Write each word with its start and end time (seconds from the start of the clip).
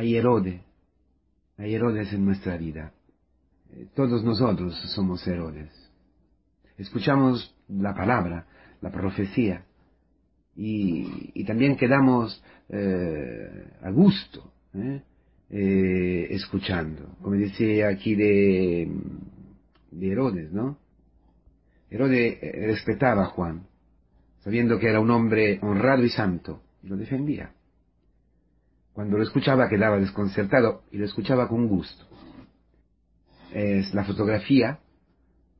hay 0.00 0.16
Herodes, 0.16 0.62
hay 1.58 1.74
Herodes 1.74 2.10
en 2.14 2.24
nuestra 2.24 2.56
vida. 2.56 2.94
Eh, 3.70 3.86
todos 3.94 4.24
nosotros 4.24 4.74
somos 4.94 5.26
Herodes. 5.26 5.70
Escuchamos 6.78 7.54
la 7.68 7.94
palabra, 7.94 8.46
la 8.80 8.90
profecía, 8.90 9.66
y, 10.56 11.44
también 11.44 11.76
quedamos 11.76 12.42
eh, 12.70 13.68
a 13.82 13.90
gusto 13.90 14.52
¿eh? 14.74 15.02
escuchando, 16.30 17.16
como 17.20 17.36
decía 17.36 17.88
aquí 17.88 18.14
de, 18.14 18.90
de 19.90 20.12
Herodes, 20.12 20.50
¿no? 20.50 20.78
Herodes 21.90 22.38
respetaba 22.40 23.24
a 23.24 23.26
Juan, 23.26 23.66
sabiendo 24.38 24.78
que 24.78 24.88
era 24.88 25.00
un 25.00 25.10
hombre 25.10 25.58
honrado 25.60 26.04
y 26.04 26.10
santo, 26.10 26.62
y 26.82 26.88
lo 26.88 26.96
defendía. 26.96 27.52
Cuando 28.92 29.16
lo 29.16 29.22
escuchaba 29.22 29.68
quedaba 29.68 29.98
desconcertado 29.98 30.82
y 30.90 30.98
lo 30.98 31.04
escuchaba 31.04 31.48
con 31.48 31.68
gusto. 31.68 32.04
Es 33.52 33.94
la 33.94 34.04
fotografía 34.04 34.80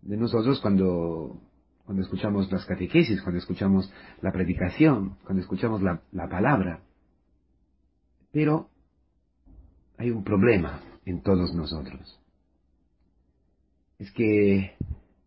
de 0.02 0.16
nosotros 0.16 0.61
cuando, 0.61 1.41
cuando 1.85 2.02
escuchamos 2.02 2.51
las 2.51 2.65
catequesis, 2.66 3.23
cuando 3.23 3.38
escuchamos 3.38 3.93
la 4.21 4.33
predicación, 4.33 5.16
cuando 5.24 5.43
escuchamos 5.43 5.83
la, 5.83 6.02
la 6.12 6.29
palabra. 6.29 6.83
Pero 8.33 8.69
hay 9.99 10.10
un 10.10 10.24
problema 10.24 10.80
en 11.05 11.23
todos 11.23 11.55
nosotros. 11.55 12.21
Es 13.99 14.10
que 14.12 14.77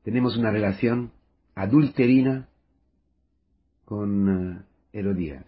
tenemos 0.03 0.35
una 0.38 0.52
relación 0.52 1.11
adulterina 1.55 2.49
con 3.85 4.30
eh, 4.58 4.66
Herodías, 4.94 5.45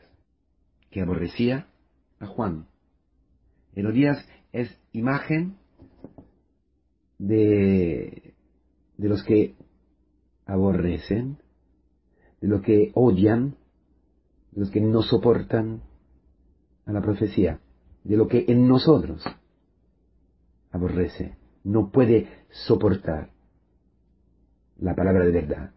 que 0.92 1.02
aborrecía 1.02 1.68
a 2.20 2.28
Juan. 2.28 2.68
Herodías 3.74 4.26
es 4.52 4.70
imagen 4.94 5.58
de, 7.18 8.34
de 8.98 9.10
los 9.10 9.24
que 9.24 9.56
aborrecen, 10.46 11.38
de 12.42 12.48
los 12.48 12.62
que 12.62 12.92
odian, 12.94 13.56
de 14.52 14.62
los 14.62 14.72
que 14.72 14.82
no 14.82 15.02
soportan 15.02 15.82
a 16.86 16.92
la 16.92 17.02
profecía, 17.02 17.60
de 18.04 18.18
lo 18.18 18.28
que 18.28 18.46
en 18.48 18.68
nosotros 18.68 19.24
aborrece, 20.72 21.38
no 21.64 21.90
puede 21.92 22.28
soportar 22.50 23.32
la 24.78 24.96
palabra 24.96 25.26
de 25.26 25.32
verdad. 25.32 25.72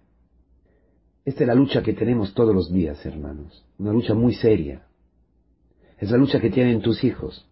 Esta 1.25 1.45
es 1.45 1.49
la 1.49 1.55
lucha 1.55 1.83
que 1.83 1.93
tenemos 1.93 2.35
todos 2.35 2.55
los 2.55 2.73
días, 2.73 3.05
hermanos, 3.07 3.65
una 3.79 3.93
lucha 3.93 4.15
muy 4.15 4.35
seria. 4.35 4.88
Es 5.99 6.11
la 6.11 6.17
lucha 6.17 6.41
que 6.41 6.51
tienen 6.51 6.81
tus 6.81 7.03
hijos, 7.03 7.47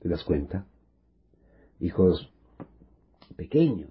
¿te 0.00 0.08
das 0.08 0.24
cuenta? 0.24 0.66
Hijos 1.80 2.30
pequeños, 3.36 3.90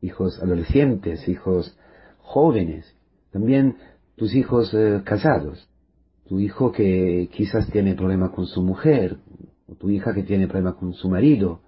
hijos 0.00 0.40
adolescentes, 0.42 1.28
hijos 1.28 1.78
jóvenes, 2.18 2.96
también 3.30 3.76
tus 4.16 4.34
hijos 4.34 4.74
eh, 4.74 5.02
casados, 5.04 5.68
tu 6.28 6.40
hijo 6.40 6.72
que 6.72 7.28
quizás 7.32 7.70
tiene 7.70 7.94
problema 7.94 8.32
con 8.32 8.46
su 8.46 8.60
mujer, 8.62 9.18
o 9.68 9.74
tu 9.74 9.90
hija 9.90 10.12
que 10.12 10.22
tiene 10.22 10.48
problema 10.48 10.76
con 10.76 10.92
su 10.94 11.08
marido. 11.08 11.60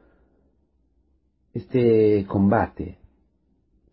Este 1.53 2.25
combate 2.27 2.99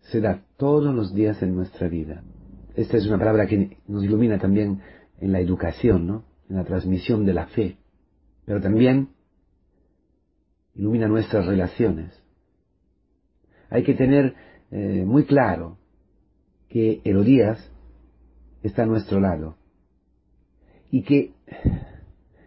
se 0.01 0.19
da 0.21 0.43
todos 0.57 0.93
los 0.93 1.13
días 1.13 1.41
en 1.41 1.55
nuestra 1.55 1.87
vida. 1.87 2.23
Esta 2.75 2.97
es 2.97 3.05
una 3.05 3.17
palabra 3.17 3.47
que 3.47 3.77
nos 3.87 4.03
ilumina 4.03 4.39
también 4.39 4.81
en 5.19 5.31
la 5.31 5.39
educación, 5.39 6.07
¿no? 6.07 6.34
En 6.49 6.55
la 6.55 6.63
transmisión 6.63 7.25
de 7.25 7.33
la 7.33 7.47
fe, 7.47 7.77
pero 8.45 8.61
también 8.61 9.09
ilumina 10.75 11.07
nuestras 11.07 11.45
relaciones. 11.45 12.21
Hay 13.69 13.83
que 13.83 13.93
tener 13.93 14.35
eh, 14.71 15.03
muy 15.05 15.25
claro 15.25 15.77
que 16.69 17.01
Herodías 17.03 17.71
está 18.61 18.83
a 18.83 18.87
nuestro 18.87 19.19
lado 19.19 19.57
y 20.91 21.03
que 21.03 21.33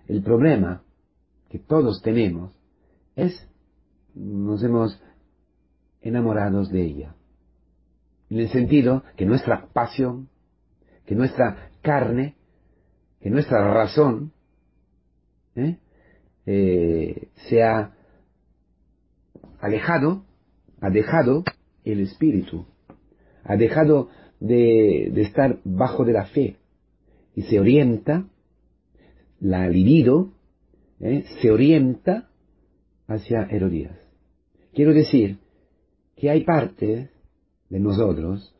el 0.06 0.22
problema 0.22 0.82
que 1.48 1.58
todos 1.58 2.02
tenemos 2.02 2.52
es 3.16 3.48
nos 4.14 4.62
hemos 4.62 5.00
enamorados 6.00 6.70
de 6.70 6.82
ella. 6.82 7.14
En 8.30 8.40
el 8.40 8.48
sentido 8.48 9.04
que 9.16 9.26
nuestra 9.26 9.68
pasión, 9.72 10.28
que 11.06 11.14
nuestra 11.14 11.70
carne 11.82 12.37
que 13.20 13.30
nuestra 13.30 13.72
razón 13.72 14.32
¿eh? 15.56 15.78
Eh, 16.46 17.28
se 17.48 17.62
ha 17.62 17.92
alejado, 19.60 20.24
ha 20.80 20.90
dejado 20.90 21.44
el 21.84 22.00
espíritu, 22.00 22.66
ha 23.44 23.56
dejado 23.56 24.08
de, 24.40 25.08
estar 25.20 25.60
bajo 25.64 26.04
de 26.04 26.12
la 26.12 26.26
fe 26.26 26.56
y 27.34 27.42
se 27.42 27.60
orienta, 27.60 28.28
la 29.40 29.68
libido, 29.68 30.32
¿eh? 31.00 31.24
se 31.40 31.50
orienta 31.50 32.28
hacia 33.06 33.42
Herodías. 33.50 33.98
Quiero 34.72 34.94
decir 34.94 35.38
que 36.16 36.30
hay 36.30 36.44
partes 36.44 37.10
de 37.68 37.80
nosotros 37.80 38.54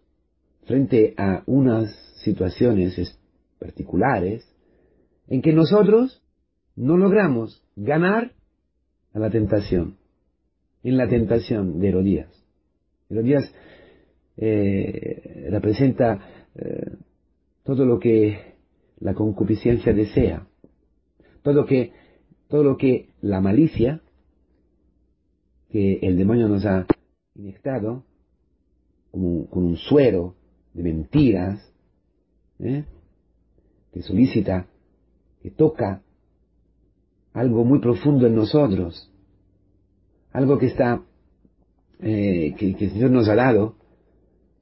frente 0.67 1.15
a 1.17 1.43
unas 1.47 1.91
situaciones 2.23 2.99
particulares 3.59 4.49
en 5.29 5.43
que 5.43 5.53
nosotros 5.53 6.23
no 6.77 6.97
logramos 6.97 7.63
ganar 7.77 8.33
a 9.13 9.19
la 9.19 9.31
tentación, 9.31 9.97
en 10.83 10.97
la 10.97 11.09
tentación 11.09 11.81
de 11.81 11.89
Herodías. 11.89 12.45
Herodías 13.11 13.53
eh, 14.37 15.49
representa 15.51 16.21
eh, 16.55 16.93
todo 17.65 17.85
lo 17.85 17.99
que 17.99 18.55
la 19.01 19.15
concupiscencia 19.15 19.93
desea, 19.93 20.47
todo, 21.43 21.67
que, 21.67 21.93
todo 22.49 22.65
lo 22.65 22.77
que 22.77 23.11
la 23.21 23.41
malicia 23.41 24.01
que 25.71 25.99
el 26.03 26.17
demonio 26.17 26.49
nos 26.49 26.65
ha 26.65 26.87
inyectado 27.35 28.05
con 29.11 29.65
un 29.65 29.77
suero 29.77 30.35
de 30.73 30.83
mentiras, 30.83 31.73
¿eh? 32.61 32.85
Que 33.99 34.05
solicita, 34.05 34.69
que 35.43 35.51
toca 35.51 36.03
algo 37.33 37.65
muy 37.65 37.81
profundo 37.81 38.29
en 38.29 38.37
nosotros, 38.37 39.11
algo 40.31 40.57
que 40.57 40.67
está, 40.67 41.03
eh, 41.99 42.55
que, 42.57 42.77
el 42.79 42.91
Señor 42.93 43.11
nos 43.11 43.29
ha 43.29 43.35
dado 43.35 43.75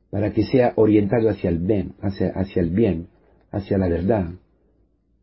para 0.08 0.32
que 0.32 0.42
sea 0.42 0.72
orientado 0.76 1.28
hacia 1.28 1.50
el 1.50 1.58
bien, 1.58 1.96
hacia, 2.00 2.30
hacia 2.30 2.62
el 2.62 2.70
bien, 2.70 3.08
hacia 3.50 3.76
la 3.76 3.88
verdad, 3.88 4.30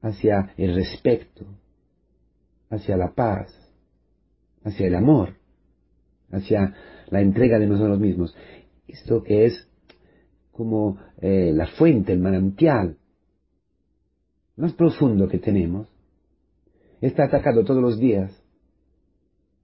hacia 0.04 0.54
el 0.58 0.76
respeto, 0.76 1.48
hacia 2.70 2.96
la 2.98 3.16
paz, 3.16 3.52
hacia 4.64 4.86
el 4.86 4.94
amor, 4.94 5.38
hacia 6.30 6.76
la 7.10 7.20
entrega 7.20 7.58
de 7.58 7.66
nosotros 7.66 8.00
mismos. 8.00 8.36
Esto 8.88 9.24
que 9.24 9.46
es 9.46 9.68
como 10.52 11.00
eh, 11.20 11.52
la 11.52 11.66
fuente, 11.66 12.14
el 12.14 12.20
manantial 12.20 12.98
más 14.56 14.74
profundo 14.74 15.28
que 15.28 15.40
tenemos, 15.40 15.88
está 17.02 17.26
atacado 17.26 17.64
todos 17.64 17.82
los 17.82 18.00
días 18.00 18.32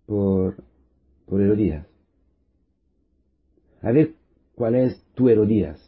por, 0.06 0.64
por 1.26 1.42
Herodías. 1.42 1.88
A 3.82 3.92
ver 3.92 4.14
cuál 4.56 4.76
es 4.76 5.02
tu 5.14 5.30
Herodías. 5.30 5.80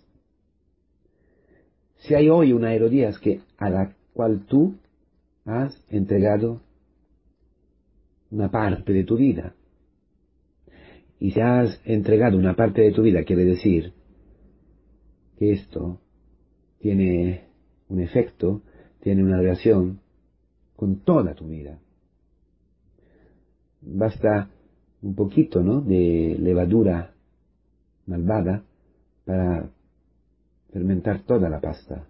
Si 1.98 2.16
hay 2.16 2.30
hoy 2.30 2.54
una 2.54 2.74
Herodías 2.74 3.20
que, 3.20 3.42
a 3.58 3.70
la 3.70 3.96
cual 4.14 4.46
tú 4.46 4.76
has 5.46 5.76
entregado 5.90 6.62
una 8.30 8.50
parte 8.50 8.94
de 8.94 9.04
tu 9.04 9.18
vida, 9.18 9.56
y 11.20 11.32
si 11.32 11.40
has 11.40 11.80
entregado 11.86 12.38
una 12.38 12.56
parte 12.56 12.82
de 12.82 12.92
tu 12.92 13.04
vida, 13.04 13.24
quiere 13.24 13.46
decir 13.46 13.94
que 15.38 15.52
esto 15.52 16.00
tiene 16.80 17.46
un 17.90 18.00
efecto 18.00 18.64
tiene 19.02 19.24
una 19.24 19.38
relación 19.38 20.00
con 20.76 20.98
toda 21.02 21.34
tu 21.34 21.48
vida. 21.48 21.80
Basta 23.82 24.50
un 25.02 25.16
poquito, 25.16 25.62
¿no? 25.62 25.82
De 25.82 26.38
levadura 26.40 27.14
malvada 28.06 28.64
para 29.26 29.70
fermentar 30.72 31.24
toda 31.24 31.50
la 31.50 31.60
pasta, 31.60 32.08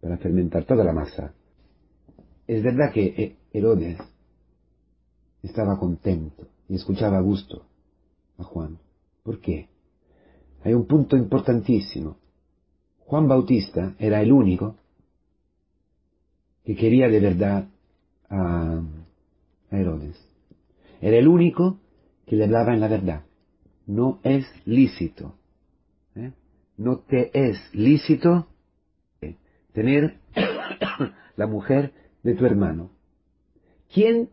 para 0.00 0.18
fermentar 0.18 0.64
toda 0.64 0.84
la 0.84 0.92
masa. 0.92 1.34
Es 2.46 2.62
verdad 2.62 2.92
que 2.92 3.06
eh, 3.06 3.36
Herodes 3.52 3.98
estaba 5.42 5.78
contento 5.78 6.46
y 6.68 6.74
escuchaba 6.74 7.18
a 7.18 7.22
gusto 7.22 7.66
a 8.38 8.44
Juan. 8.44 8.78
¿Por 9.22 9.40
qué? 9.40 9.68
Hay 10.62 10.74
un 10.74 10.86
punto 10.86 11.16
importantísimo. 11.16 12.16
Juan 13.00 13.28
Bautista 13.28 13.94
era 13.98 14.20
el 14.22 14.32
único 14.32 14.76
que 16.64 16.76
quería 16.76 17.08
de 17.08 17.20
verdad 17.20 17.68
a, 18.28 18.82
Herodes. 19.70 20.16
Era 21.00 21.16
el 21.16 21.26
único 21.26 21.80
que 22.26 22.36
le 22.36 22.44
hablaba 22.44 22.74
en 22.74 22.80
la 22.80 22.88
verdad. 22.88 23.22
No 23.86 24.20
es 24.22 24.46
lícito. 24.64 25.34
¿eh? 26.14 26.32
No 26.76 26.98
te 27.00 27.30
es 27.32 27.58
lícito 27.74 28.46
tener 29.72 30.18
la 31.36 31.46
mujer 31.46 31.92
de 32.22 32.34
tu 32.34 32.46
hermano. 32.46 32.90
¿Quién 33.92 34.30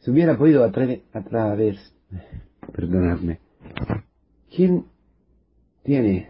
se 0.00 0.10
hubiera 0.10 0.36
podido 0.36 0.64
atrever, 0.64 1.02
a 1.12 1.22
través, 1.22 1.94
perdonadme, 2.74 3.38
quién 4.54 4.84
tiene 5.82 6.28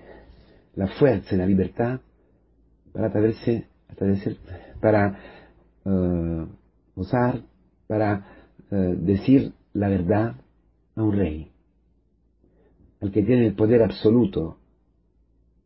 la 0.76 0.88
fuerza 0.88 1.34
y 1.34 1.38
la 1.38 1.46
libertad 1.46 2.00
para 2.92 3.08
atreverse, 3.08 3.66
para 4.84 5.18
uh, 5.86 6.46
usar, 6.94 7.40
para 7.86 8.26
uh, 8.70 8.76
decir 9.02 9.54
la 9.72 9.88
verdad 9.88 10.34
a 10.94 11.02
un 11.02 11.16
rey, 11.16 11.50
al 13.00 13.10
que 13.10 13.22
tiene 13.22 13.46
el 13.46 13.54
poder 13.54 13.82
absoluto 13.82 14.58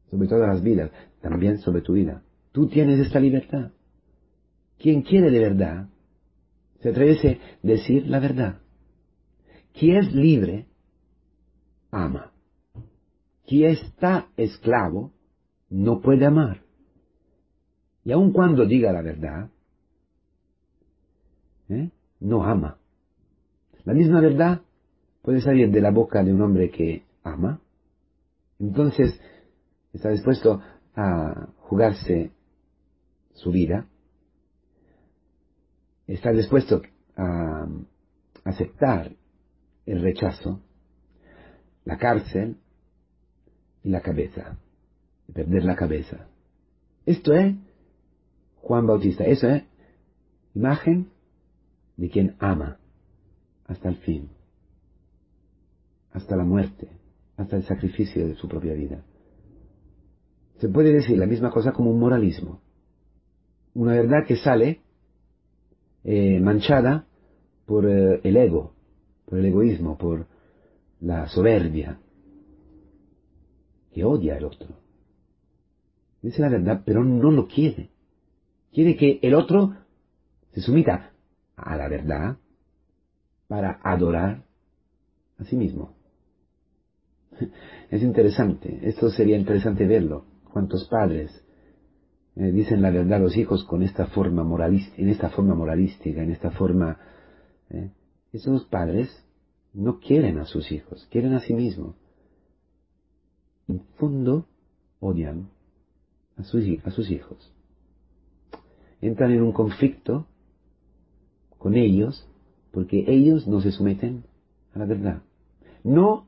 sobre 0.09 0.29
todas 0.29 0.47
las 0.47 0.62
vidas, 0.62 0.93
también 1.20 1.59
sobre 1.59 1.81
tu 1.81 1.94
vida. 1.94 2.23
Tú 2.53 2.69
tienes 2.69 3.00
esta 3.00 3.19
libertad. 3.19 3.73
Quien 4.79 5.03
quiere 5.03 5.32
de 5.32 5.41
verdad, 5.41 5.88
se 6.81 6.91
atreve 6.91 7.41
a 7.61 7.67
decir 7.67 8.06
la 8.06 8.21
verdad. 8.21 8.61
Quien 9.76 9.97
es 9.97 10.14
libre, 10.14 10.67
ama. 11.91 12.31
Quien 13.49 13.73
está 13.73 14.29
esclavo, 14.37 15.12
no 15.71 16.00
puede 16.03 16.25
amar. 16.25 16.68
Y 18.09 18.13
aun 18.13 18.33
cuando 18.33 18.65
diga 18.65 18.91
la 18.91 19.03
verdad, 19.03 19.51
¿eh? 21.69 21.91
no 22.21 22.43
ama. 22.43 22.79
La 23.85 23.93
misma 23.93 24.23
verdad 24.23 24.63
puede 25.21 25.43
salir 25.43 25.71
de 25.71 25.83
la 25.83 25.91
boca 25.91 26.25
de 26.25 26.33
un 26.33 26.41
hombre 26.41 26.71
que 26.71 27.05
ama. 27.23 27.61
Entonces, 28.59 29.21
está 29.93 30.09
dispuesto 30.09 30.63
a 30.97 31.49
jugarse 31.59 32.33
su 33.35 33.51
vida, 33.51 33.87
está 36.07 36.33
dispuesto 36.33 36.81
a 37.15 37.69
aceptar 38.43 39.13
el 39.85 40.01
rechazo, 40.01 40.63
la 41.85 41.99
cárcel 41.99 42.57
y 43.83 43.91
la 43.91 44.01
cabeza, 44.01 44.57
perder 45.31 45.65
la 45.65 45.77
cabeza. 45.77 46.27
Esto 47.05 47.35
es 47.35 47.68
Juan 48.69 48.87
Bautista, 48.87 49.25
eso 49.25 49.49
es 49.49 49.62
imagen 50.55 51.09
de 51.97 52.11
quien 52.11 52.37
ama 52.38 52.76
hasta 53.65 53.88
el 53.88 53.97
fin, 53.97 54.29
hasta 56.12 56.37
la 56.37 56.44
muerte, 56.44 56.91
hasta 57.38 57.56
el 57.56 57.62
sacrificio 57.62 58.29
de 58.29 58.35
su 58.35 58.47
propia 58.47 58.75
vida. 58.75 59.03
Se 60.59 60.69
puede 60.69 60.93
decir 60.93 61.17
la 61.17 61.25
misma 61.25 61.50
cosa 61.50 61.73
como 61.73 61.91
un 61.91 61.99
moralismo. 61.99 62.61
Una 63.73 63.93
verdad 63.94 64.26
que 64.26 64.37
sale 64.37 64.82
eh, 66.05 66.38
manchada 66.38 67.06
por 67.64 67.88
eh, 67.88 68.21
el 68.23 68.37
ego, 68.37 68.75
por 69.25 69.38
el 69.38 69.47
egoísmo, 69.47 69.97
por 69.97 70.26
la 71.00 71.26
soberbia, 71.29 72.00
que 73.94 74.05
odia 74.05 74.37
al 74.37 74.44
otro. 74.44 74.76
Dice 76.21 76.43
la 76.43 76.50
verdad, 76.50 76.82
pero 76.85 77.03
no 77.03 77.31
lo 77.31 77.49
quiere. 77.49 77.97
Quiere 78.73 78.97
que 78.97 79.19
el 79.23 79.35
otro 79.35 79.75
se 80.53 80.61
sumita 80.61 81.12
a 81.56 81.76
la 81.76 81.88
verdad 81.88 82.37
para 83.49 83.81
adorar 83.82 84.44
a 85.38 85.44
sí 85.44 85.56
mismo. 85.56 85.97
Es 87.91 88.03
interesante, 88.03 88.81
esto 88.82 89.11
sería 89.11 89.37
interesante 89.37 89.87
verlo 89.87 90.26
cuántos 90.53 90.88
padres 90.88 91.31
eh, 92.37 92.53
dicen 92.53 92.82
la 92.82 92.91
verdad 92.91 93.19
a 93.19 93.23
los 93.23 93.37
hijos 93.37 93.65
con 93.65 93.82
esta 93.82 94.06
forma 94.06 94.44
moralística, 94.44 95.03
en 95.03 95.09
esta 95.09 95.31
forma 95.31 95.55
moralística, 95.55 96.23
en 96.23 96.31
esta 96.31 96.50
forma... 96.50 96.99
Eh, 97.71 97.91
esos 98.32 98.64
padres 98.67 99.09
no 99.73 100.00
quieren 100.00 100.38
a 100.38 100.44
sus 100.44 100.71
hijos, 100.71 101.06
quieren 101.11 101.35
a 101.35 101.41
sí 101.41 101.55
mismos. 101.55 101.97
En 103.67 103.81
fondo, 103.97 104.47
odian 105.00 105.50
a 106.37 106.44
sus, 106.44 106.64
a 106.85 106.91
sus 106.91 107.11
hijos. 107.11 107.53
Entran 109.00 109.31
en 109.31 109.43
un 109.43 109.53
conflicto 109.53 110.27
con 111.59 111.77
ellos 111.77 112.29
porque 112.73 113.05
ellos 113.09 113.47
no 113.47 113.61
se 113.61 113.73
someten 113.73 114.25
a 114.75 114.79
la 114.79 114.87
verdad. 114.87 115.23
No 115.85 116.27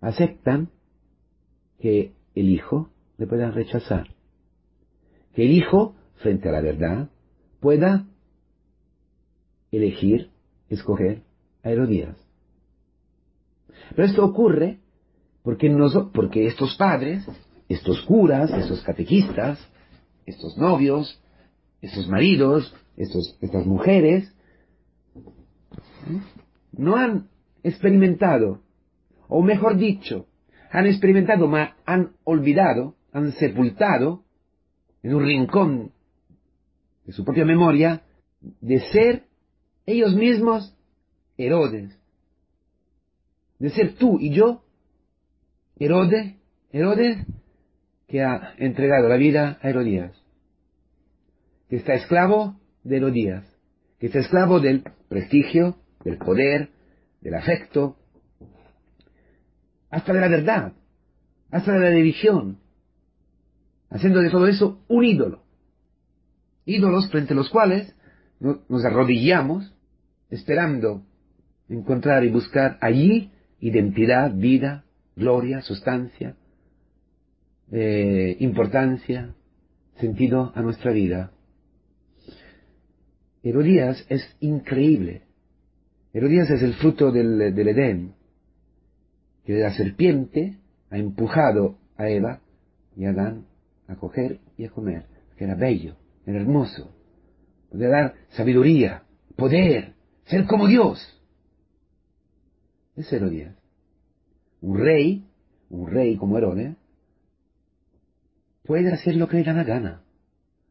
aceptan 0.00 0.70
que 1.78 2.12
el 2.34 2.48
hijo 2.48 2.90
le 3.18 3.26
pueda 3.26 3.50
rechazar. 3.50 4.08
Que 5.34 5.44
el 5.44 5.52
hijo, 5.52 5.94
frente 6.16 6.48
a 6.48 6.52
la 6.52 6.60
verdad, 6.60 7.10
pueda 7.60 8.06
elegir, 9.70 10.30
escoger 10.68 11.22
a 11.62 11.70
Herodías. 11.70 12.16
Pero 13.90 14.08
esto 14.08 14.24
ocurre 14.24 14.80
porque, 15.42 15.70
porque 16.12 16.46
estos 16.46 16.76
padres, 16.76 17.24
estos 17.68 18.02
curas, 18.02 18.50
estos 18.50 18.82
catequistas, 18.82 19.58
estos 20.26 20.56
novios, 20.56 21.20
estos 21.84 22.08
maridos, 22.08 22.74
estos, 22.96 23.36
estas 23.40 23.66
mujeres, 23.66 24.32
no 26.72 26.96
han 26.96 27.28
experimentado, 27.62 28.62
o 29.28 29.42
mejor 29.42 29.76
dicho, 29.76 30.26
han 30.70 30.86
experimentado, 30.86 31.50
han 31.86 32.12
olvidado 32.24 32.94
han 33.14 33.30
sepultado 33.32 34.24
en 35.02 35.14
un 35.14 35.24
rincón 35.24 35.92
de 37.06 37.12
su 37.12 37.24
propia 37.24 37.44
memoria 37.44 38.02
de 38.60 38.80
ser 38.90 39.24
ellos 39.86 40.14
mismos 40.14 40.76
Herodes, 41.38 41.96
de 43.58 43.70
ser 43.70 43.94
tú 43.94 44.18
y 44.20 44.30
yo 44.30 44.64
Herodes, 45.78 46.34
Herodes 46.72 47.24
que 48.08 48.22
ha 48.22 48.54
entregado 48.58 49.08
la 49.08 49.16
vida 49.16 49.58
a 49.62 49.68
Herodías, 49.70 50.23
que 51.74 51.78
está 51.78 51.94
esclavo 51.94 52.54
de 52.84 52.98
Herodías, 52.98 53.44
que 53.98 54.06
está 54.06 54.20
esclavo 54.20 54.60
del 54.60 54.84
prestigio, 55.08 55.74
del 56.04 56.18
poder, 56.18 56.68
del 57.20 57.34
afecto, 57.34 57.96
hasta 59.90 60.12
de 60.12 60.20
la 60.20 60.28
verdad, 60.28 60.72
hasta 61.50 61.72
de 61.72 61.80
la 61.80 61.88
división, 61.88 62.60
haciendo 63.90 64.20
de 64.20 64.30
todo 64.30 64.46
eso 64.46 64.84
un 64.86 65.04
ídolo. 65.04 65.42
Ídolos 66.64 67.10
frente 67.10 67.32
a 67.32 67.36
los 67.36 67.50
cuales 67.50 67.92
nos 68.38 68.84
arrodillamos 68.84 69.74
esperando 70.30 71.02
encontrar 71.68 72.22
y 72.22 72.30
buscar 72.30 72.78
allí 72.82 73.32
identidad, 73.58 74.32
vida, 74.32 74.84
gloria, 75.16 75.60
sustancia, 75.60 76.36
eh, 77.72 78.36
importancia, 78.38 79.34
sentido 79.96 80.52
a 80.54 80.62
nuestra 80.62 80.92
vida. 80.92 81.32
Herodías 83.44 84.06
es 84.08 84.26
increíble. 84.40 85.22
Herodías 86.14 86.50
es 86.50 86.62
el 86.62 86.72
fruto 86.74 87.12
del, 87.12 87.42
Edén, 87.42 88.14
que 89.44 89.58
la 89.58 89.74
serpiente 89.74 90.56
ha 90.88 90.96
empujado 90.96 91.76
a 91.98 92.08
Eva 92.08 92.40
y 92.96 93.04
a 93.04 93.10
Adán 93.10 93.44
a 93.86 93.96
coger 93.96 94.40
y 94.56 94.64
a 94.64 94.70
comer, 94.70 95.04
que 95.36 95.44
era 95.44 95.56
bello, 95.56 95.94
era 96.24 96.40
hermoso, 96.40 96.90
podía 97.70 97.88
dar 97.88 98.14
sabiduría, 98.30 99.02
poder, 99.36 99.92
ser 100.24 100.46
como 100.46 100.66
Dios. 100.66 100.98
Es 102.96 103.12
Herodías. 103.12 103.54
Un 104.62 104.78
rey, 104.78 105.26
un 105.68 105.90
rey 105.90 106.16
como 106.16 106.38
Herodes, 106.38 106.76
puede 108.62 108.90
hacer 108.90 109.16
lo 109.16 109.28
que 109.28 109.36
le 109.36 109.44
da 109.44 109.52
la 109.52 109.64
gana. 109.64 110.02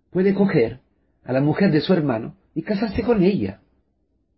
Puede 0.10 0.34
coger 0.34 0.80
a 1.24 1.34
la 1.34 1.42
mujer 1.42 1.72
de 1.72 1.82
su 1.82 1.94
hermano 1.94 2.36
y 2.56 2.62
casarse 2.62 3.04
con 3.04 3.24
ella, 3.24 3.62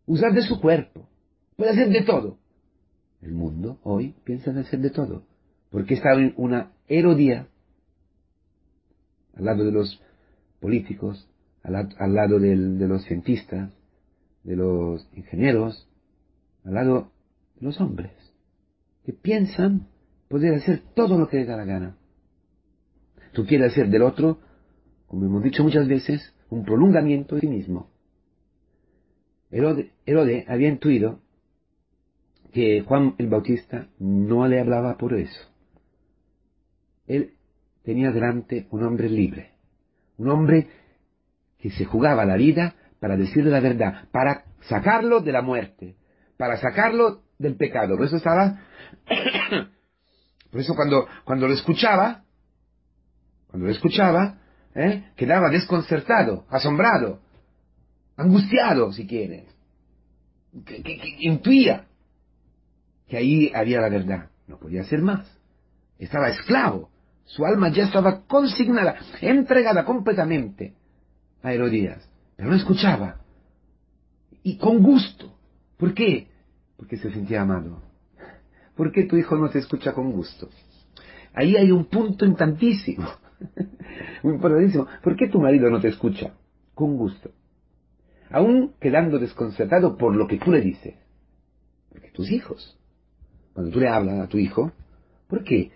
usar 0.05 0.33
de 0.33 0.41
su 0.41 0.59
cuerpo, 0.59 1.07
puede 1.55 1.71
hacer 1.71 1.89
de 1.89 2.01
todo. 2.01 2.37
El 3.21 3.33
mundo 3.33 3.79
hoy 3.83 4.15
piensa 4.23 4.51
en 4.51 4.59
hacer 4.59 4.79
de 4.79 4.89
todo, 4.89 5.23
porque 5.71 5.95
está 5.95 6.13
en 6.13 6.33
una 6.37 6.71
Herodía 6.87 7.47
al 9.35 9.45
lado 9.45 9.65
de 9.65 9.71
los 9.71 10.01
políticos, 10.59 11.27
al, 11.63 12.13
lado 12.13 12.39
de 12.39 12.87
los 12.87 13.03
cientistas, 13.05 13.71
de 14.43 14.55
los 14.55 15.07
ingenieros, 15.15 15.87
al 16.63 16.75
lado 16.75 17.11
de 17.55 17.65
los 17.65 17.81
hombres, 17.81 18.11
que 19.03 19.13
piensan 19.13 19.87
poder 20.27 20.55
hacer 20.55 20.81
todo 20.95 21.17
lo 21.17 21.27
que 21.27 21.37
les 21.37 21.47
da 21.47 21.57
la 21.57 21.65
gana. 21.65 21.97
Tú 23.33 23.45
quieres 23.45 23.71
hacer 23.71 23.89
del 23.89 24.03
otro, 24.03 24.39
como 25.07 25.25
hemos 25.25 25.43
dicho 25.43 25.63
muchas 25.63 25.87
veces, 25.87 26.33
un 26.49 26.63
prolongamiento 26.63 27.35
de 27.35 27.41
sí 27.41 27.47
mismo. 27.47 27.89
Herodes 29.55 30.45
había 30.49 30.67
intuido 30.67 31.21
que 32.51 32.81
Juan 32.81 33.15
el 33.17 33.27
Bautista 33.27 33.87
no 33.99 34.47
le 34.47 34.59
hablaba 34.59 34.97
por 34.97 35.13
eso. 35.13 35.49
Él 37.07 37.33
tenía 37.83 38.11
delante 38.11 38.67
un 38.71 38.83
hombre 38.83 39.09
libre, 39.09 39.51
un 40.17 40.29
hombre 40.29 40.67
que 41.59 41.69
se 41.71 41.85
jugaba 41.85 42.25
la 42.25 42.35
vida 42.35 42.75
para 42.99 43.15
decirle 43.15 43.51
la 43.51 43.61
verdad, 43.61 44.09
para 44.11 44.43
sacarlo 44.61 45.21
de 45.21 45.31
la 45.31 45.41
muerte, 45.41 45.95
para 46.37 46.57
sacarlo 46.57 47.21
del 47.37 47.55
pecado. 47.55 47.95
Por 47.95 48.07
eso 48.07 48.17
estaba, 48.17 48.61
por 50.51 50.59
eso 50.59 50.75
cuando, 50.75 51.07
cuando 51.23 51.47
lo 51.47 51.53
escuchaba, 51.53 52.23
cuando 53.47 53.67
lo 53.67 53.71
escuchaba, 53.71 54.39
¿eh? 54.73 55.11
quedaba 55.15 55.49
desconcertado, 55.49 56.45
asombrado, 56.49 57.21
angustiado, 58.15 58.91
si 58.91 59.05
quieres, 59.05 59.45
que, 60.65 60.81
intuía 61.19 61.87
que 63.07 63.17
ahí 63.17 63.51
había 63.53 63.81
la 63.81 63.89
verdad. 63.89 64.29
No 64.47 64.57
podía 64.57 64.83
ser 64.83 65.01
más. 65.01 65.27
Estaba 65.97 66.29
esclavo. 66.29 66.89
Su 67.25 67.45
alma 67.45 67.69
ya 67.69 67.85
estaba 67.85 68.25
consignada, 68.25 68.95
entregada 69.21 69.83
completamente 69.85 70.73
a 71.41 71.53
Herodías. 71.53 72.07
Pero 72.35 72.49
no 72.49 72.55
escuchaba. 72.55 73.21
Y 74.43 74.57
con 74.57 74.83
gusto. 74.83 75.35
¿Por 75.77 75.93
qué? 75.93 76.27
Porque 76.77 76.97
se 76.97 77.11
sentía 77.11 77.41
amado. 77.41 77.81
¿Por 78.75 78.91
qué 78.91 79.03
tu 79.03 79.17
hijo 79.17 79.35
no 79.37 79.49
te 79.49 79.59
escucha 79.59 79.93
con 79.93 80.11
gusto? 80.11 80.49
Ahí 81.33 81.55
hay 81.55 81.71
un 81.71 81.85
punto 81.85 82.25
importantísimo. 82.25 83.09
Importantísimo. 84.23 84.87
¿Por 85.03 85.15
qué 85.15 85.27
tu 85.27 85.39
marido 85.39 85.69
no 85.69 85.79
te 85.79 85.89
escucha 85.89 86.33
con 86.73 86.97
gusto? 86.97 87.31
Aún 88.29 88.73
quedando 88.79 89.19
desconcertado 89.19 89.97
por 89.97 90.15
lo 90.15 90.27
que 90.27 90.37
tú 90.37 90.51
le 90.51 90.61
dices. 90.61 90.95
Porque 91.89 92.11
tus 92.11 92.31
hijos, 92.31 92.77
cuando 93.53 93.71
tú 93.71 93.79
le 93.79 93.87
hablas 93.87 94.19
a 94.19 94.27
tu 94.27 94.37
hijo, 94.37 94.71
¿por 95.27 95.43
qué? 95.43 95.71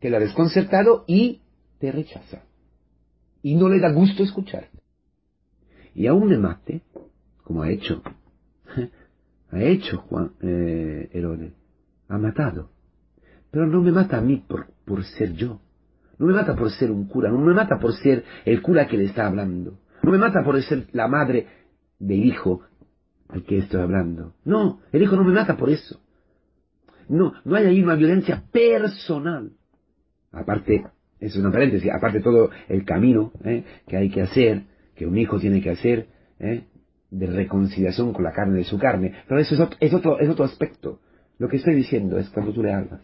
Queda 0.00 0.18
desconcertado 0.18 1.04
y 1.06 1.42
te 1.78 1.92
rechaza. 1.92 2.42
Y 3.42 3.54
no 3.54 3.68
le 3.68 3.80
da 3.80 3.92
gusto 3.92 4.22
escucharte. 4.22 4.78
Y 5.94 6.06
aún 6.06 6.28
me 6.28 6.38
mate, 6.38 6.82
como 7.42 7.62
ha 7.62 7.70
hecho, 7.70 8.02
ha 9.50 9.62
hecho 9.62 9.98
Juan 9.98 10.32
eh, 10.42 11.08
Herodes, 11.12 11.52
ha 12.08 12.18
matado. 12.18 12.70
Pero 13.50 13.66
no 13.66 13.80
me 13.80 13.92
mata 13.92 14.18
a 14.18 14.20
mí 14.20 14.44
por, 14.46 14.66
por 14.84 15.04
ser 15.04 15.32
yo. 15.32 15.60
No 16.18 16.26
me 16.26 16.32
mata 16.32 16.54
por 16.54 16.70
ser 16.70 16.90
un 16.90 17.06
cura, 17.06 17.30
no 17.30 17.38
me 17.38 17.54
mata 17.54 17.78
por 17.78 17.94
ser 17.94 18.24
el 18.44 18.62
cura 18.62 18.86
que 18.86 18.96
le 18.96 19.04
está 19.04 19.26
hablando. 19.26 19.78
No 20.06 20.12
me 20.12 20.18
mata 20.18 20.44
por 20.44 20.62
ser 20.62 20.86
la 20.92 21.08
madre 21.08 21.48
del 21.98 22.24
hijo 22.24 22.62
al 23.28 23.42
que 23.42 23.58
estoy 23.58 23.80
hablando. 23.80 24.36
No, 24.44 24.78
el 24.92 25.02
hijo 25.02 25.16
no 25.16 25.24
me 25.24 25.32
mata 25.32 25.56
por 25.56 25.68
eso. 25.68 26.00
No, 27.08 27.32
no 27.44 27.56
hay 27.56 27.66
ahí 27.66 27.82
una 27.82 27.96
violencia 27.96 28.44
personal. 28.52 29.50
Aparte, 30.30 30.84
es 31.18 31.34
una 31.34 31.50
paréntesis, 31.50 31.90
aparte 31.90 32.20
todo 32.20 32.50
el 32.68 32.84
camino 32.84 33.32
¿eh? 33.42 33.64
que 33.88 33.96
hay 33.96 34.08
que 34.08 34.22
hacer, 34.22 34.62
que 34.94 35.08
un 35.08 35.18
hijo 35.18 35.40
tiene 35.40 35.60
que 35.60 35.70
hacer, 35.70 36.06
¿eh? 36.38 36.68
de 37.10 37.26
reconciliación 37.26 38.12
con 38.12 38.22
la 38.22 38.32
carne 38.32 38.58
de 38.58 38.64
su 38.64 38.78
carne. 38.78 39.12
Pero 39.26 39.40
eso 39.40 39.56
es 39.56 39.60
otro, 39.60 39.76
es 40.20 40.22
es 40.22 40.30
otro 40.30 40.44
aspecto. 40.44 41.00
Lo 41.38 41.48
que 41.48 41.56
estoy 41.56 41.74
diciendo 41.74 42.16
es 42.16 42.30
cuando 42.30 42.52
tú 42.52 42.62
le 42.62 42.72
hablas. 42.72 43.00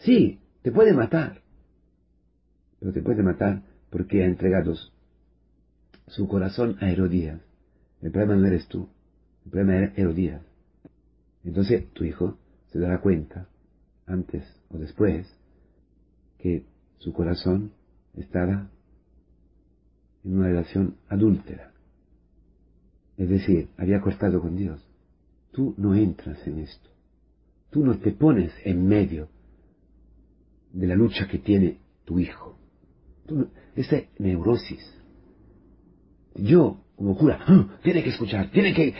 Sí, 0.00 0.40
te 0.60 0.70
puede 0.70 0.92
matar. 0.92 1.40
Pero 2.78 2.92
te 2.92 3.00
puede 3.00 3.22
matar 3.22 3.62
porque 3.88 4.22
ha 4.22 4.26
entregado 4.26 4.74
su 6.06 6.28
corazón 6.28 6.76
a 6.80 6.90
Herodías. 6.90 7.40
El 8.02 8.10
problema 8.12 8.36
no 8.36 8.46
eres 8.46 8.68
tú. 8.68 8.88
El 9.44 9.50
problema 9.50 9.84
es 9.84 9.98
Herodías. 9.98 10.42
Entonces 11.44 11.90
tu 11.92 12.04
hijo 12.04 12.36
se 12.72 12.78
dará 12.78 13.00
cuenta, 13.00 13.48
antes 14.06 14.44
o 14.68 14.78
después, 14.78 15.26
que 16.38 16.64
su 16.98 17.12
corazón 17.12 17.72
estaba 18.14 18.68
en 20.24 20.36
una 20.36 20.48
relación 20.48 20.96
adúltera. 21.08 21.72
Es 23.16 23.28
decir, 23.28 23.68
había 23.76 24.00
cortado 24.00 24.40
con 24.40 24.56
Dios. 24.56 24.86
Tú 25.52 25.74
no 25.78 25.94
entras 25.94 26.46
en 26.46 26.58
esto. 26.58 26.90
Tú 27.70 27.84
no 27.84 27.98
te 27.98 28.12
pones 28.12 28.52
en 28.64 28.86
medio 28.86 29.28
de 30.72 30.86
la 30.86 30.94
lucha 30.94 31.26
que 31.28 31.38
tiene 31.38 31.78
tu 32.04 32.18
hijo. 32.18 32.58
esa 33.74 34.02
neurosis. 34.18 34.95
Yo, 36.36 36.80
como 36.96 37.16
cura, 37.16 37.38
¡ah! 37.46 37.78
tiene 37.82 38.02
que 38.02 38.10
escuchar, 38.10 38.50
tiene 38.50 38.72
que, 38.74 38.94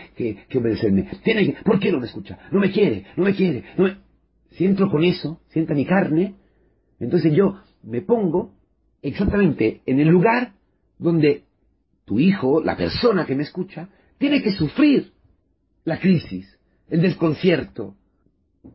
que, 0.49 0.59
obedecerme, 0.59 1.09
tiene 1.23 1.47
que, 1.47 1.63
¿por 1.63 1.79
qué 1.79 1.93
no 1.93 2.01
me 2.01 2.07
escucha? 2.07 2.39
No 2.51 2.61
me 2.61 2.71
quiere, 2.71 3.07
no 3.17 3.25
me 3.25 3.35
quiere, 3.35 3.65
no 3.77 3.85
me... 3.85 3.97
Si 4.51 4.65
entro 4.65 4.91
con 4.91 5.05
eso, 5.05 5.41
sienta 5.49 5.75
mi 5.75 5.85
carne, 5.85 6.35
entonces 6.99 7.35
yo 7.35 7.59
me 7.83 8.01
pongo 8.01 8.55
exactamente 9.03 9.83
en 9.85 10.01
el 10.01 10.09
lugar 10.09 10.53
donde 10.99 11.45
tu 12.07 12.19
hijo, 12.19 12.63
la 12.63 12.77
persona 12.77 13.27
que 13.27 13.35
me 13.35 13.43
escucha, 13.43 13.89
tiene 14.19 14.43
que 14.43 14.53
sufrir 14.53 15.13
la 15.85 16.01
crisis, 16.01 16.59
el 16.89 17.03
desconcierto, 17.03 17.97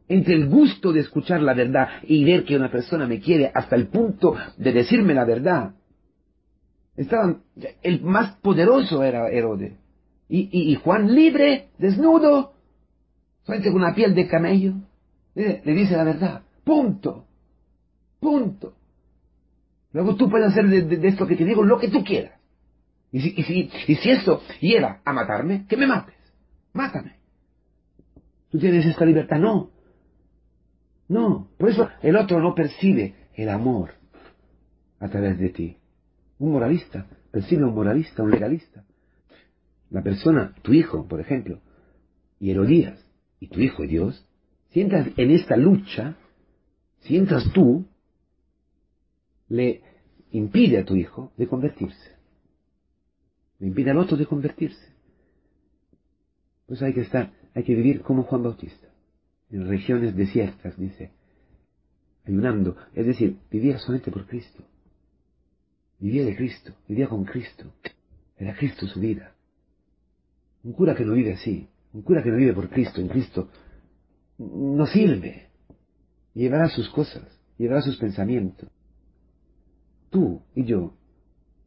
entre 0.07 0.35
el 0.35 0.47
gusto 0.47 0.93
de 0.93 1.01
escuchar 1.01 1.41
la 1.41 1.53
verdad 1.53 1.87
y 2.03 2.23
ver 2.23 2.43
que 2.45 2.55
una 2.55 2.71
persona 2.71 3.07
me 3.07 3.19
quiere 3.19 3.51
hasta 3.53 3.75
el 3.75 3.87
punto 3.87 4.35
de 4.57 4.71
decirme 4.71 5.13
la 5.13 5.25
verdad. 5.25 5.73
Estaban, 6.95 7.43
el 7.83 8.01
más 8.01 8.35
poderoso 8.37 9.03
era 9.03 9.29
Herodes. 9.29 9.73
Y, 10.33 10.75
Juan 10.75 11.13
libre, 11.13 11.71
desnudo, 11.77 12.53
solamente 13.43 13.69
con 13.69 13.81
una 13.81 13.93
piel 13.93 14.15
de 14.15 14.29
camello, 14.29 14.75
le, 15.35 15.61
dice 15.65 15.97
la 15.97 16.05
verdad. 16.05 16.43
Punto. 16.63 17.25
Punto. 18.19 18.73
Luego 19.91 20.15
tú 20.15 20.29
puedes 20.29 20.47
hacer 20.47 20.67
de, 20.67 21.07
esto 21.07 21.27
que 21.27 21.35
te 21.35 21.43
digo 21.43 21.63
lo 21.63 21.77
que 21.77 21.89
tú 21.89 22.03
quieras. 22.05 22.39
Y 23.11 23.19
si, 23.19 23.33
y 23.35 23.43
si, 23.43 23.69
y 23.87 23.95
si 23.95 24.09
eso 24.09 24.41
lleva 24.61 25.01
a 25.03 25.11
matarme, 25.11 25.65
que 25.67 25.75
me 25.75 25.85
mates. 25.85 26.15
Mátame. 26.71 27.17
Tú 28.51 28.57
tienes 28.57 28.85
esta 28.85 29.03
libertad. 29.03 29.37
No. 29.37 29.69
No. 31.09 31.49
Por 31.57 31.69
eso 31.69 31.89
el 32.01 32.15
otro 32.15 32.39
no 32.39 32.55
percibe 32.55 33.15
el 33.35 33.49
amor 33.49 33.95
a 34.99 35.09
través 35.09 35.37
de 35.39 35.49
ti. 35.49 35.80
Un 36.41 36.53
moralista 36.53 37.05
percibe 37.29 37.65
un 37.65 37.75
moralista, 37.75 38.23
un 38.23 38.31
legalista. 38.31 38.83
La 39.91 40.01
persona, 40.01 40.55
tu 40.63 40.73
hijo, 40.73 41.07
por 41.07 41.19
ejemplo, 41.19 41.61
y 42.39 42.49
Herodías, 42.49 43.05
y 43.39 43.47
tu 43.47 43.59
hijo 43.59 43.83
y 43.83 43.87
Dios, 43.87 44.27
si 44.71 44.81
entras 44.81 45.07
en 45.17 45.29
esta 45.29 45.55
lucha, 45.55 46.17
si 47.01 47.15
entras 47.15 47.43
tú, 47.53 47.85
le 49.49 49.83
impide 50.31 50.79
a 50.79 50.85
tu 50.85 50.95
hijo 50.95 51.31
de 51.37 51.47
convertirse. 51.47 52.17
Le 53.59 53.67
impide 53.67 53.91
al 53.91 53.99
otro 53.99 54.17
de 54.17 54.25
convertirse. 54.25 54.95
Pues 56.65 56.81
hay 56.81 56.95
que 56.95 57.01
estar, 57.01 57.33
hay 57.53 57.63
que 57.63 57.75
vivir 57.75 58.01
como 58.01 58.23
Juan 58.23 58.41
Bautista, 58.41 58.87
en 59.51 59.67
regiones 59.67 60.15
desiertas, 60.15 60.75
dice, 60.75 61.11
ayunando, 62.25 62.77
es 62.95 63.05
decir, 63.05 63.37
vivía 63.51 63.77
solamente 63.77 64.09
por 64.09 64.25
Cristo. 64.25 64.63
Vivía 66.01 66.25
de 66.25 66.35
Cristo, 66.35 66.73
vivía 66.89 67.07
con 67.07 67.23
Cristo. 67.23 67.71
Era 68.37 68.53
Cristo 68.57 68.87
su 68.87 68.99
vida. 68.99 69.33
Un 70.63 70.73
cura 70.73 70.95
que 70.95 71.05
no 71.05 71.13
vive 71.13 71.33
así, 71.33 71.69
un 71.93 72.01
cura 72.01 72.21
que 72.21 72.29
no 72.29 72.35
vive 72.35 72.53
por 72.53 72.69
Cristo, 72.69 72.99
en 72.99 73.07
Cristo, 73.07 73.47
no 74.37 74.85
sirve. 74.87 75.47
Llevará 76.33 76.67
sus 76.67 76.89
cosas, 76.89 77.23
llevará 77.57 77.81
sus 77.81 77.97
pensamientos 77.97 78.69
tú 80.11 80.43
y 80.53 80.65
yo 80.65 80.93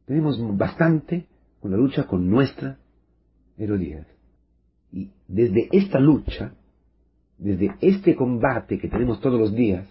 tenemos 0.06 0.38
bastante 0.56 1.26
con 1.60 1.72
la 1.72 1.76
lucha 1.76 2.06
con 2.06 2.30
nuestra 2.30 2.78
Herodías. 3.56 4.06
Y 4.92 5.10
desde 5.26 5.68
esta 5.72 5.98
lucha, 5.98 6.54
desde 7.38 7.74
este 7.80 8.14
combate 8.14 8.78
que 8.78 8.88
tenemos 8.88 9.20
todos 9.20 9.40
los 9.40 9.54
días, 9.54 9.88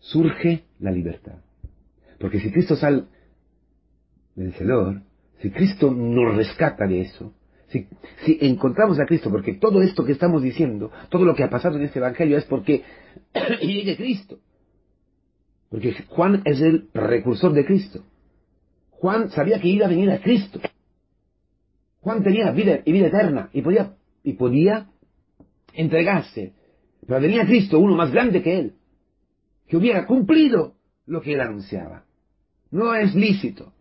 surge 0.00 0.64
la 0.80 0.90
libertad. 0.90 1.38
Porque 2.22 2.38
si 2.38 2.52
Cristo 2.52 2.76
sale 2.76 3.02
vencedor, 4.36 5.02
si 5.40 5.50
Cristo 5.50 5.90
nos 5.90 6.36
rescata 6.36 6.86
de 6.86 7.00
eso, 7.00 7.34
si, 7.66 7.88
encontramos 8.40 9.00
a 9.00 9.06
Cristo, 9.06 9.28
porque 9.28 9.54
todo 9.54 9.82
esto 9.82 10.04
que 10.04 10.12
estamos 10.12 10.40
diciendo, 10.40 10.92
todo 11.08 11.24
lo 11.24 11.34
que 11.34 11.42
ha 11.42 11.50
pasado 11.50 11.78
en 11.78 11.82
este 11.82 11.98
Evangelio 11.98 12.38
es 12.38 12.44
porque 12.44 12.84
llegue 13.60 13.96
Cristo. 13.96 14.38
Porque 15.68 15.94
Juan 16.10 16.42
es 16.44 16.60
el 16.60 16.84
precursor 16.92 17.54
de 17.54 17.66
Cristo. 17.66 18.04
Juan 18.90 19.30
sabía 19.30 19.60
que 19.60 19.66
iba 19.66 19.86
a 19.86 19.88
venir 19.88 20.08
a 20.12 20.20
Cristo. 20.20 20.60
Juan 22.02 22.22
tenía 22.22 22.52
vida 22.52 22.82
y 22.84 22.92
vida 22.92 23.08
eterna 23.08 23.50
y 23.52 23.62
podía, 23.62 23.96
y 24.22 24.34
podía 24.34 24.86
entregarse. 25.72 26.52
Pero 27.04 27.20
venía 27.20 27.44
Cristo, 27.46 27.80
uno 27.80 27.96
más 27.96 28.12
grande 28.12 28.44
que 28.44 28.60
él, 28.60 28.74
que 29.66 29.76
hubiera 29.76 30.06
cumplido 30.06 30.76
lo 31.04 31.20
que 31.20 31.32
él 31.32 31.40
anunciaba. 31.40 32.04
No 32.72 32.94
es 32.94 33.14
lícito 33.14 33.72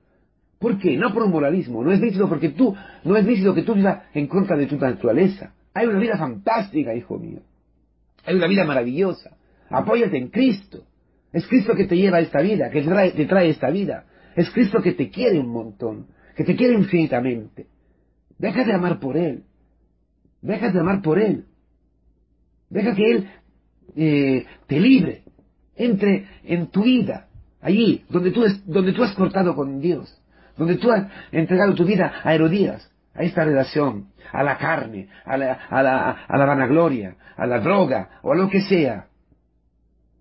¿Por 0.61 0.77
qué? 0.77 0.95
No 0.95 1.11
por 1.11 1.23
un 1.23 1.31
moralismo, 1.31 1.83
no 1.83 1.91
es 1.91 1.99
lícito 1.99 2.29
porque 2.29 2.49
tú, 2.49 2.75
no 3.03 3.17
es 3.17 3.25
lícito 3.25 3.55
que 3.55 3.63
tú 3.63 3.73
vivas 3.73 4.03
en 4.13 4.27
contra 4.27 4.55
de 4.55 4.67
tu 4.67 4.77
naturaleza. 4.77 5.55
Hay 5.73 5.87
una 5.87 5.97
vida 5.97 6.17
fantástica, 6.19 6.93
hijo 6.93 7.17
mío. 7.17 7.39
Hay 8.25 8.35
una 8.35 8.45
vida 8.45 8.63
maravillosa. 8.63 9.35
Apóyate 9.71 10.17
en 10.17 10.27
Cristo. 10.27 10.83
Es 11.33 11.47
Cristo 11.47 11.73
que 11.73 11.87
te 11.87 11.97
lleva 11.97 12.17
a 12.17 12.21
esta 12.21 12.41
vida, 12.41 12.69
que 12.69 12.83
te 12.83 12.87
trae, 12.87 13.11
te 13.11 13.25
trae 13.25 13.49
esta 13.49 13.71
vida. 13.71 14.05
Es 14.35 14.51
Cristo 14.51 14.83
que 14.83 14.91
te 14.91 15.09
quiere 15.09 15.39
un 15.39 15.49
montón, 15.49 16.05
que 16.35 16.43
te 16.43 16.55
quiere 16.55 16.75
infinitamente. 16.75 17.65
Deja 18.37 18.63
de 18.63 18.73
amar 18.73 18.99
por 18.99 19.17
Él. 19.17 19.45
Deja 20.43 20.71
de 20.71 20.79
amar 20.79 21.01
por 21.01 21.17
Él. 21.17 21.45
Deja 22.69 22.93
que 22.93 23.11
Él 23.11 23.29
eh, 23.95 24.45
te 24.67 24.79
libre. 24.79 25.23
Entre 25.75 26.27
en 26.43 26.67
tu 26.67 26.83
vida, 26.83 27.29
allí, 27.61 28.05
donde 28.09 28.31
tú, 28.31 28.43
donde 28.65 28.93
tú 28.93 29.03
has 29.03 29.13
cortado 29.15 29.55
con 29.55 29.79
Dios. 29.79 30.17
Donde 30.57 30.75
tú 30.75 30.91
has 30.91 31.07
entregado 31.31 31.73
tu 31.73 31.85
vida 31.85 32.21
a 32.23 32.33
Herodías, 32.33 32.91
a 33.13 33.23
esta 33.23 33.43
relación, 33.43 34.09
a 34.31 34.43
la 34.43 34.57
carne, 34.57 35.09
a 35.25 35.37
la, 35.37 35.53
a 35.53 35.83
la, 35.83 36.11
a 36.27 36.37
la 36.37 36.45
vanagloria, 36.45 37.15
a 37.35 37.45
la 37.45 37.59
droga 37.59 38.19
o 38.21 38.31
a 38.31 38.35
lo 38.35 38.49
que 38.49 38.61
sea. 38.61 39.07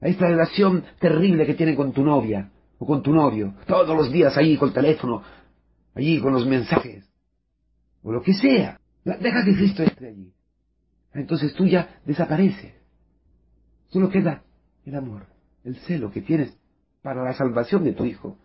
A 0.01 0.09
esta 0.09 0.27
relación 0.27 0.85
terrible 0.99 1.47
que 1.47 1.55
tiene 1.55 1.75
con 1.75 1.93
tu 1.93 2.03
novia 2.03 2.51
o 2.79 2.87
con 2.87 3.03
tu 3.03 3.13
novio, 3.13 3.55
todos 3.67 3.95
los 3.95 4.11
días 4.11 4.37
allí 4.37 4.57
con 4.57 4.69
el 4.69 4.75
teléfono, 4.75 5.23
allí 5.95 6.21
con 6.21 6.33
los 6.33 6.47
mensajes, 6.47 7.07
o 8.03 8.13
lo 8.13 8.23
que 8.23 8.33
sea. 8.33 8.81
Deja 9.05 9.45
que 9.45 9.55
Cristo 9.55 9.83
entre 9.83 10.09
allí. 10.09 10.33
Entonces 11.13 11.53
tú 11.55 11.67
ya 11.67 12.01
desapareces. 12.07 12.73
Solo 13.89 14.09
queda 14.09 14.43
el 14.87 14.95
amor, 14.95 15.27
el 15.65 15.77
celo 15.77 16.11
que 16.11 16.23
tienes 16.23 16.57
para 17.03 17.23
la 17.23 17.35
salvación 17.35 17.85
de 17.85 17.93
tu 17.93 18.05
hijo. 18.05 18.39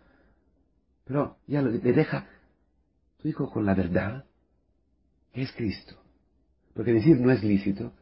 Pero 1.04 1.38
ya 1.46 1.62
le 1.62 1.78
deja 1.78 2.26
tu 3.18 3.28
hijo 3.28 3.50
con 3.50 3.64
la 3.64 3.74
verdad, 3.74 4.24
que 5.32 5.42
es 5.42 5.52
Cristo. 5.52 5.94
Porque 6.74 6.92
decir 6.92 7.18
no 7.20 7.30
es 7.30 7.42
lícito. 7.42 7.92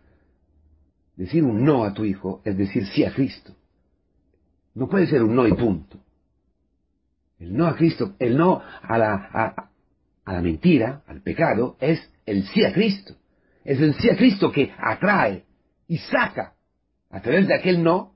Decir 1.17 1.45
un 1.45 1.65
no 1.65 1.85
a 1.85 1.95
tu 1.95 2.05
hijo 2.05 2.43
es 2.45 2.57
decir 2.57 2.87
sí 2.89 3.05
a 3.05 3.15
Cristo. 3.15 3.55
No 4.75 4.89
puede 4.89 5.07
ser 5.07 5.23
un 5.23 5.37
no 5.37 5.47
y 5.47 5.53
punto. 5.53 6.01
El 7.39 7.57
no 7.57 7.67
a 7.67 7.77
Cristo, 7.77 8.15
el 8.19 8.37
no 8.37 8.61
a 8.83 8.99
la, 8.99 9.15
a, 9.15 9.71
a 10.25 10.33
la 10.33 10.41
mentira, 10.41 11.03
al 11.07 11.21
pecado, 11.21 11.77
es 11.81 12.01
el 12.27 12.45
sí 12.49 12.65
a 12.65 12.73
Cristo. 12.73 13.15
Es 13.65 13.81
el 13.81 13.95
sí 13.95 14.11
a 14.11 14.17
Cristo 14.17 14.51
que 14.51 14.73
atrae 14.77 15.45
y 15.87 15.99
saca 15.99 16.55
a 17.11 17.21
través 17.21 17.47
de 17.47 17.55
aquel 17.55 17.83
no 17.83 18.14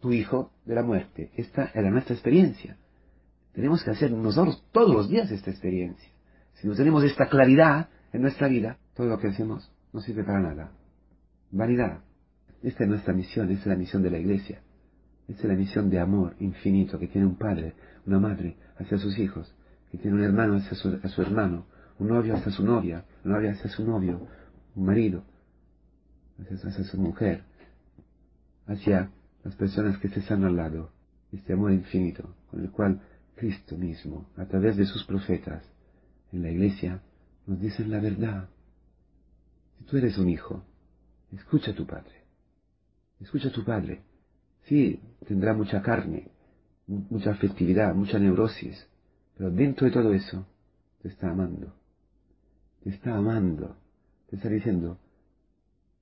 tu 0.00 0.12
hijo 0.12 0.50
de 0.64 0.74
la 0.74 0.82
muerte. 0.82 1.30
Esta 1.36 1.70
era 1.74 1.90
nuestra 1.90 2.14
experiencia. 2.14 2.76
Tenemos 3.52 3.84
que 3.84 3.90
hacer 3.90 4.10
nosotros 4.10 4.64
todos 4.72 4.94
los 4.94 5.08
días 5.08 5.30
esta 5.30 5.50
experiencia. 5.50 6.08
Si 6.54 6.66
no 6.66 6.74
tenemos 6.74 7.04
esta 7.04 7.28
claridad 7.28 7.88
en 8.12 8.22
nuestra 8.22 8.48
vida, 8.48 8.78
todo 8.94 9.08
lo 9.08 9.18
que 9.18 9.28
hacemos 9.28 9.70
no 9.92 10.00
sirve 10.00 10.24
para 10.24 10.40
nada. 10.40 10.72
Vanidad. 11.50 12.00
Esta 12.62 12.84
es 12.84 12.90
nuestra 12.90 13.14
misión, 13.14 13.50
esta 13.50 13.62
es 13.62 13.66
la 13.66 13.76
misión 13.76 14.02
de 14.02 14.10
la 14.10 14.18
iglesia. 14.18 14.60
Esta 15.28 15.42
es 15.42 15.48
la 15.48 15.54
misión 15.54 15.90
de 15.90 16.00
amor 16.00 16.34
infinito 16.40 16.98
que 16.98 17.08
tiene 17.08 17.26
un 17.26 17.36
padre, 17.36 17.74
una 18.06 18.18
madre 18.18 18.56
hacia 18.78 18.98
sus 18.98 19.18
hijos, 19.18 19.54
que 19.90 19.98
tiene 19.98 20.16
un 20.16 20.22
hermano 20.22 20.56
hacia 20.56 20.74
su, 20.76 21.22
hermano, 21.22 21.66
un 21.98 22.08
novio 22.08 22.34
hacia 22.34 22.52
su 22.52 22.64
novia, 22.64 23.04
una 23.24 23.36
novia 23.36 23.52
hacia 23.52 23.70
su 23.70 23.84
novio, 23.84 24.26
un 24.74 24.84
marido 24.84 25.24
hacia, 26.40 26.68
hacia 26.68 26.84
su 26.84 26.98
mujer, 26.98 27.42
hacia 28.66 29.10
las 29.44 29.54
personas 29.56 29.98
que 29.98 30.08
se 30.08 30.20
están 30.20 30.44
al 30.44 30.56
lado. 30.56 30.92
Este 31.32 31.52
amor 31.52 31.72
infinito 31.72 32.34
con 32.50 32.60
el 32.60 32.70
cual 32.70 33.00
Cristo 33.36 33.76
mismo, 33.76 34.28
a 34.36 34.46
través 34.46 34.76
de 34.76 34.86
sus 34.86 35.04
profetas, 35.04 35.64
en 36.32 36.42
la 36.42 36.50
iglesia, 36.50 37.02
nos 37.46 37.60
dicen 37.60 37.90
la 37.90 38.00
verdad. 38.00 38.48
Si 39.78 39.84
tú 39.84 39.96
eres 39.96 40.18
un 40.18 40.28
hijo, 40.28 40.64
escucha 41.32 41.70
a 41.70 41.74
tu 41.74 41.86
padre. 41.86 42.24
Escucha 43.20 43.48
a 43.48 43.52
tu 43.52 43.64
padre. 43.64 44.02
Sí, 44.64 45.00
tendrá 45.26 45.54
mucha 45.54 45.82
carne, 45.82 46.28
mucha 46.86 47.30
afectividad, 47.30 47.94
mucha 47.94 48.18
neurosis, 48.18 48.86
pero 49.36 49.50
dentro 49.50 49.86
de 49.86 49.92
todo 49.92 50.12
eso, 50.12 50.46
te 51.02 51.08
está 51.08 51.30
amando. 51.30 51.74
Te 52.82 52.90
está 52.90 53.16
amando. 53.16 53.76
Te 54.28 54.36
está 54.36 54.48
diciendo 54.48 54.98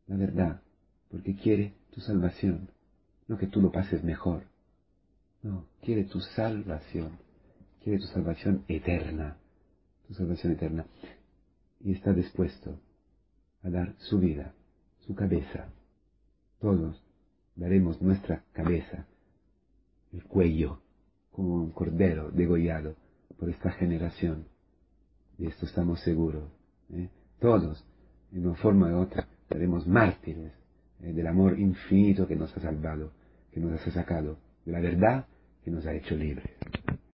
la 0.08 0.16
verdad, 0.16 0.62
porque 1.10 1.36
quiere 1.36 1.74
tu 1.90 2.00
salvación, 2.00 2.70
no 3.28 3.38
que 3.38 3.46
tú 3.46 3.60
lo 3.60 3.70
pases 3.70 4.02
mejor. 4.02 4.42
No, 5.42 5.66
quiere 5.80 6.04
tu 6.04 6.20
salvación 6.20 7.18
quiere 7.88 8.00
tu 8.00 8.06
salvación 8.08 8.64
eterna, 8.68 9.38
tu 10.06 10.12
salvación 10.14 10.52
eterna, 10.52 10.84
y 11.80 11.92
está 11.92 12.12
dispuesto 12.12 12.78
a 13.62 13.70
dar 13.70 13.94
su 13.98 14.18
vida, 14.18 14.52
su 15.06 15.14
cabeza. 15.14 15.70
Todos 16.60 17.02
daremos 17.56 18.02
nuestra 18.02 18.44
cabeza, 18.52 19.06
el 20.12 20.22
cuello, 20.24 20.82
como 21.32 21.54
un 21.54 21.70
cordero 21.70 22.30
degollado 22.30 22.94
por 23.38 23.48
esta 23.48 23.70
generación. 23.70 24.44
De 25.38 25.46
esto 25.46 25.64
estamos 25.64 26.00
seguros. 26.00 26.44
¿eh? 26.92 27.08
Todos, 27.40 27.84
en 28.32 28.46
una 28.46 28.56
forma 28.56 28.88
u 28.88 28.98
otra, 28.98 29.28
seremos 29.48 29.86
mártires 29.86 30.52
¿eh? 31.00 31.12
del 31.12 31.26
amor 31.26 31.58
infinito 31.58 32.26
que 32.26 32.36
nos 32.36 32.54
ha 32.56 32.60
salvado, 32.60 33.12
que 33.60 33.66
nos 33.66 33.86
ha 33.86 33.90
sacado, 33.90 34.38
de 34.64 34.72
la 34.72 34.80
verdad 34.80 35.26
que 35.64 35.70
nos 35.70 35.86
ha 35.86 35.94
hecho 35.94 36.14
libres. 36.14 36.50